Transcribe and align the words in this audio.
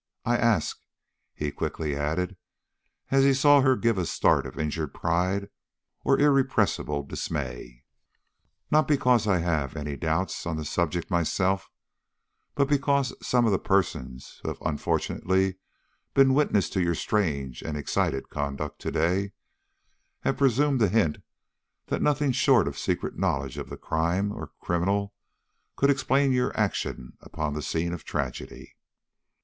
I 0.25 0.35
ask," 0.35 0.79
he 1.35 1.51
quickly 1.51 1.95
added, 1.95 2.35
as 3.11 3.23
he 3.23 3.35
saw 3.35 3.61
her 3.61 3.75
give 3.75 3.99
a 3.99 4.07
start 4.07 4.47
of 4.47 4.57
injured 4.57 4.95
pride 4.95 5.49
or 6.03 6.17
irrepressible 6.19 7.03
dismay, 7.03 7.83
"not 8.71 8.87
because 8.87 9.27
I 9.27 9.37
have 9.41 9.75
any 9.75 9.95
doubts 9.97 10.47
on 10.47 10.57
the 10.57 10.65
subject 10.65 11.11
myself, 11.11 11.69
but 12.55 12.67
because 12.67 13.13
some 13.21 13.45
of 13.45 13.51
the 13.51 13.59
persons 13.59 14.39
who 14.41 14.47
have 14.47 14.57
unfortunately 14.61 15.59
been 16.15 16.33
witness 16.33 16.67
to 16.71 16.81
your 16.81 16.95
strange 16.95 17.61
and 17.61 17.77
excited 17.77 18.27
conduct 18.29 18.81
to 18.81 18.91
day, 18.91 19.33
have 20.21 20.35
presumed 20.37 20.79
to 20.79 20.89
hint 20.89 21.19
that 21.89 22.01
nothing 22.01 22.31
short 22.31 22.67
of 22.67 22.73
a 22.73 22.77
secret 22.79 23.19
knowledge 23.19 23.59
of 23.59 23.69
the 23.69 23.77
crime 23.77 24.31
or 24.31 24.49
criminal 24.61 25.13
could 25.75 25.91
explain 25.91 26.31
your 26.31 26.57
action 26.59 27.17
upon 27.21 27.53
the 27.53 27.61
scene 27.61 27.93
of 27.93 28.03
tragedy." 28.03 28.75